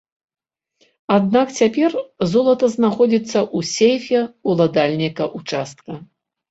Аднак 1.17 1.47
цяпер 1.59 1.91
золата 2.33 2.65
знаходзіцца 2.79 3.39
ў 3.57 3.71
сейфе 3.75 4.19
ўладальніка 4.55 5.23
ўчастка. 5.41 5.91